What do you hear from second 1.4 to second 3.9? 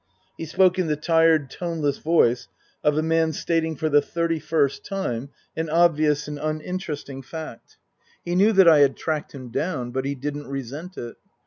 toneless voice of a man stating for